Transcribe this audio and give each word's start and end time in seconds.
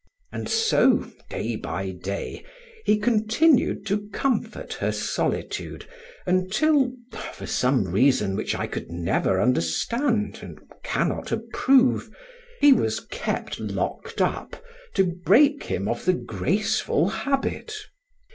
And 0.31 0.49
so, 0.49 1.05
day 1.29 1.55
by 1.55 1.91
day, 1.91 2.43
he 2.87 2.97
continued 2.97 3.85
to 3.85 4.09
comfort 4.09 4.73
her 4.73 4.91
solitude 4.91 5.85
until 6.25 6.93
(for 7.33 7.45
some 7.45 7.83
reason 7.87 8.35
which 8.35 8.55
I 8.55 8.65
could 8.65 8.89
never 8.89 9.39
understand 9.39 10.39
and 10.41 10.57
cannot 10.81 11.31
approve) 11.31 12.09
he 12.59 12.73
was 12.73 13.01
kept 13.11 13.59
locked 13.59 14.21
up 14.21 14.59
to 14.95 15.03
break 15.23 15.61
him 15.65 15.87
of 15.87 16.05
the 16.05 16.13
graceful 16.13 17.07
habit. 17.09 17.71